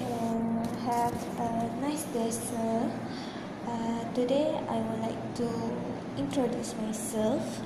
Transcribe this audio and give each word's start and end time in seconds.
and 0.00 0.66
have 0.88 1.14
a 1.38 1.70
nice 1.80 2.04
day, 2.04 2.30
sir. 2.30 2.90
Uh, 3.66 4.12
today 4.14 4.58
I 4.68 4.76
would 4.78 5.00
like 5.00 5.34
to 5.36 5.48
introduce 6.16 6.74
myself 6.76 7.60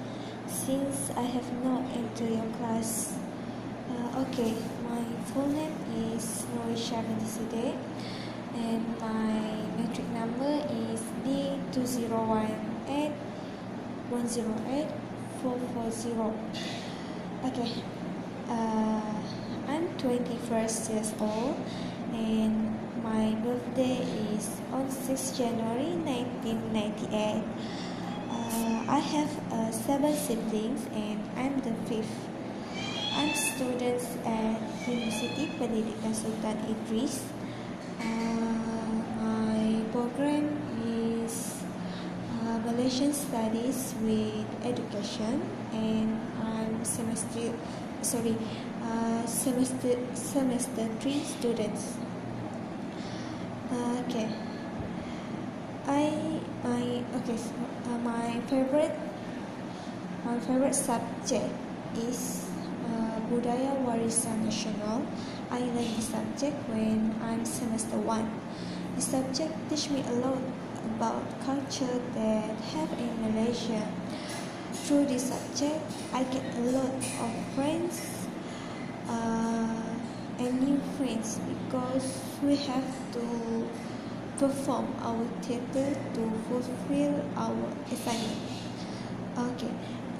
since 0.47 1.11
I 1.17 1.23
have 1.23 1.65
not 1.65 1.83
entered 1.95 2.31
your 2.31 2.51
class. 2.59 3.19
Uh, 3.91 4.23
okay, 4.23 4.55
my 4.89 5.03
full 5.33 5.49
name 5.49 5.75
is 6.15 6.47
Norisha 6.55 7.03
Bendiside 7.05 7.77
and 8.55 9.01
my 9.01 9.33
metric 9.77 10.09
number 10.11 10.63
is 10.91 11.01
D2018 11.25 13.13
Okay. 17.45 17.73
Uh, 18.49 19.01
I'm 19.71 19.87
21 19.99 20.67
years 20.91 21.15
old 21.21 21.55
and 22.13 22.75
my 23.05 23.39
birthday 23.39 24.03
is 24.35 24.59
on 24.73 24.91
6 24.91 25.39
January 25.39 25.95
1998. 25.95 27.15
Uh, 27.15 28.83
I 28.91 28.99
have 28.99 29.31
uh, 29.53 29.71
seven 29.71 30.13
siblings 30.17 30.83
and 30.91 31.23
I'm 31.39 31.61
the 31.63 31.71
fifth. 31.87 32.19
I'm 33.15 33.31
student 33.33 34.03
at 34.27 34.59
University 34.91 35.55
Pendidikan 35.55 36.19
Sultan 36.19 36.59
Idris. 36.67 37.23
Uh, 38.03 38.91
my 39.23 39.87
program 39.95 40.51
is 40.83 41.63
uh, 42.43 42.59
Malaysian 42.67 43.15
Studies 43.15 43.95
with 44.03 44.51
Education 44.67 45.47
and 45.71 46.19
semester 46.27 46.60
sorry 48.11 48.35
uh, 48.83 49.23
semester 49.25 49.95
semester 50.15 50.83
three 50.99 51.23
students. 51.23 51.95
Uh, 53.71 54.03
okay. 54.03 54.27
I 55.87 56.11
I 56.67 57.07
okay 57.23 57.39
so, 57.39 57.55
uh, 57.87 57.99
my 58.03 58.35
favorite 58.51 58.99
my 60.27 60.43
favorite 60.43 60.75
subject 60.75 61.55
is 62.03 62.51
uh, 62.91 63.23
Budaya 63.31 63.79
Warisan 63.87 64.43
Nasional. 64.43 65.07
I 65.55 65.63
like 65.79 65.95
this 65.95 66.11
subject 66.11 66.59
when 66.67 67.15
I'm 67.23 67.47
semester 67.47 67.95
one. 67.95 68.27
The 68.99 69.03
subject 69.07 69.55
teach 69.71 69.87
me 69.87 70.03
a 70.03 70.15
lot 70.19 70.43
about 70.99 71.23
culture 71.47 72.03
that 72.19 72.59
have 72.75 72.91
in 72.99 73.15
Malaysia 73.23 73.87
through 74.85 75.07
this 75.07 75.29
subject, 75.29 75.81
I 76.13 76.23
get 76.25 76.45
a 76.57 76.61
lot 76.73 76.95
of 76.95 77.33
friends 77.55 78.27
uh, 79.09 79.85
and 80.39 80.63
new 80.63 80.81
friends 80.97 81.39
because 81.49 82.23
we 82.43 82.57
have 82.57 82.89
to 83.13 83.69
perform 84.39 84.89
our 85.03 85.25
theater 85.43 85.95
to 86.15 86.23
fulfill 86.49 87.25
our 87.37 87.69
assignment. 87.93 88.41
Okay, 89.37 89.73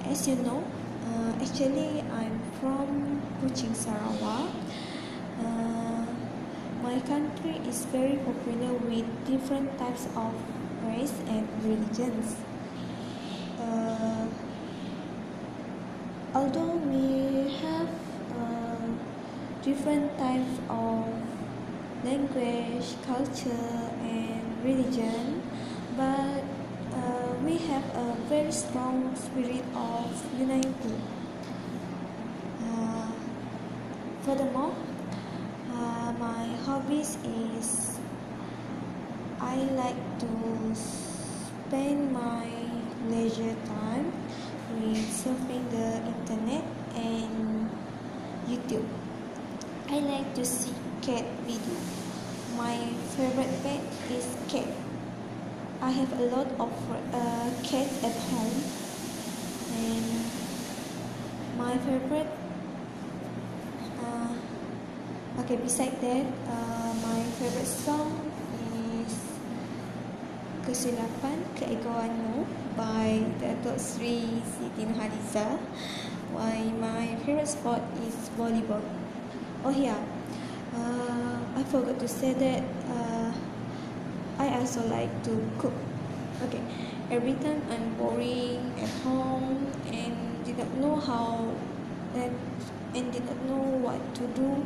as 0.05 0.27
you 0.27 0.35
know, 0.35 0.63
uh, 1.07 1.33
actually 1.41 2.01
I'm 2.13 2.39
from 2.59 3.21
Kuching, 3.41 3.75
Sarawak. 3.75 4.49
Uh, 5.39 6.05
my 6.83 6.99
country 7.01 7.61
is 7.67 7.85
very 7.85 8.17
popular 8.17 8.73
with 8.73 9.05
different 9.25 9.77
types 9.77 10.07
of 10.15 10.33
race 10.85 11.13
and 11.27 11.47
religions. 11.63 12.35
Uh, 13.59 14.10
although 16.41 16.75
we 16.89 17.53
have 17.61 17.89
uh, 18.33 18.87
different 19.61 20.09
types 20.17 20.57
of 20.69 21.05
language, 22.03 22.87
culture, 23.05 23.77
and 24.01 24.41
religion, 24.63 25.43
but 25.95 26.41
uh, 26.97 27.29
we 27.45 27.57
have 27.69 27.85
a 27.95 28.15
very 28.27 28.51
strong 28.51 29.15
spirit 29.15 29.63
of 29.75 30.09
unity. 30.39 30.97
Uh, 32.65 33.11
furthermore, 34.23 34.73
uh, 35.69 36.11
my 36.17 36.45
hobbies 36.65 37.17
is 37.23 37.99
I 39.39 39.57
like 39.77 40.01
to 40.25 40.73
spend 40.73 42.11
my 42.11 42.60
YouTube. 48.71 48.87
I 49.89 49.99
like 49.99 50.33
to 50.35 50.45
see 50.45 50.71
cat 51.01 51.25
video. 51.43 51.75
My 52.55 52.77
favorite 53.17 53.51
pet 53.63 53.83
is 54.09 54.23
cat. 54.47 54.67
I 55.81 55.89
have 55.91 56.11
a 56.19 56.23
lot 56.31 56.47
of 56.59 56.71
uh, 57.11 57.49
cats 57.63 58.03
at 58.03 58.15
home 58.31 58.63
and 59.75 60.07
my 61.57 61.75
favorite 61.79 62.31
uh, 63.99 64.35
okay 65.41 65.55
beside 65.57 65.99
that 65.99 66.25
uh, 66.47 66.93
my 67.01 67.19
favorite 67.41 67.67
song 67.67 68.31
is 69.03 69.11
Kesilapan 70.63 71.43
Keegoanmu 71.57 72.45
by 72.77 73.25
Datuk 73.41 73.81
Sri 73.81 74.39
Siti 74.45 74.85
Nurhaliza. 74.85 75.59
Why 76.31 76.63
my 76.79 77.15
favorite 77.27 77.47
sport 77.47 77.81
is 78.07 78.15
volleyball. 78.39 78.81
Oh 79.63 79.69
yeah, 79.69 79.99
uh, 80.73 81.37
I 81.55 81.63
forgot 81.67 81.99
to 81.99 82.07
say 82.07 82.33
that 82.33 82.63
uh, 82.87 83.31
I 84.39 84.47
also 84.55 84.81
like 84.87 85.11
to 85.27 85.35
cook. 85.59 85.75
Okay, 86.47 86.63
every 87.11 87.35
time 87.43 87.61
I'm 87.69 87.93
boring 87.99 88.73
at 88.79 88.89
home 89.03 89.67
and 89.91 90.15
did 90.47 90.57
not 90.57 90.71
know 90.79 90.95
how 90.95 91.51
and 92.15 92.33
and 92.95 93.11
did 93.11 93.27
not 93.27 93.39
know 93.45 93.67
what 93.83 93.99
to 94.15 94.23
do, 94.31 94.63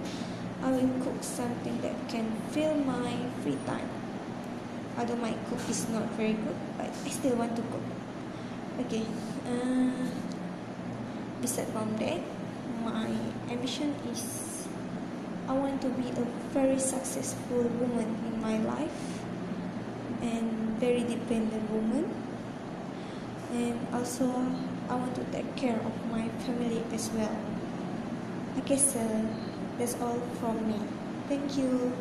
I 0.62 0.70
will 0.70 0.90
cook 1.02 1.18
something 1.25 1.81
that 1.81 1.98
can 2.08 2.30
fill 2.54 2.78
my 2.86 3.12
free 3.42 3.58
time. 3.66 3.90
Although 4.98 5.18
my 5.18 5.34
cook 5.50 5.59
is 5.68 5.90
not 5.90 6.08
very 6.14 6.38
good, 6.40 6.56
but 6.78 6.88
I 6.88 7.09
still 7.09 7.36
want 7.36 7.58
to 7.58 7.64
cook. 7.74 7.86
Okay. 8.86 9.04
Uh, 9.50 10.34
beside 11.45 11.67
from 11.67 11.95
that, 12.01 12.17
my 12.81 13.06
ambition 13.53 13.94
is 14.09 14.66
I 15.47 15.53
want 15.53 15.79
to 15.85 15.89
be 15.89 16.09
a 16.09 16.25
very 16.57 16.79
successful 16.79 17.61
woman 17.81 18.09
in 18.25 18.41
my 18.41 18.57
life 18.66 18.97
and 20.23 20.50
very 20.81 21.03
dependent 21.06 21.69
woman. 21.69 22.09
And 23.53 23.78
also, 23.94 24.25
I 24.89 24.95
want 24.95 25.13
to 25.22 25.23
take 25.25 25.56
care 25.56 25.78
of 25.78 25.94
my 26.09 26.28
family 26.50 26.81
as 26.91 27.11
well. 27.11 27.38
I 28.57 28.62
guess 28.62 28.95
uh, 28.95 29.22
that's 29.77 29.94
all 30.01 30.17
from 30.41 30.57
me. 30.67 30.81
Thank 31.29 31.57
you. 31.57 31.94